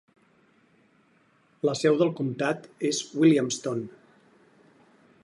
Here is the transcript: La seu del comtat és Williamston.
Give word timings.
La 1.69 1.75
seu 1.81 1.99
del 2.01 2.11
comtat 2.21 2.67
és 2.91 3.05
Williamston. 3.21 3.87